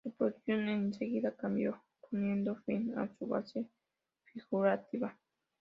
Su 0.03 0.09
producción 0.13 0.67
en 0.67 0.91
seguida 0.95 1.35
cambió, 1.35 1.79
poniendo 2.09 2.55
fin 2.65 2.91
a 2.97 3.07
su 3.19 3.27
fase 3.27 3.67
figurativa. 4.33 5.15